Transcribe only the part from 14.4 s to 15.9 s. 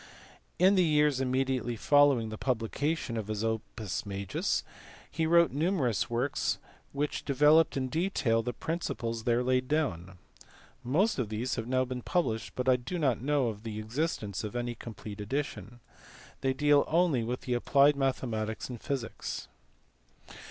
of any com plete edition.